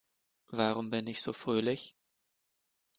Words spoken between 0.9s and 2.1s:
ich so fröhlich?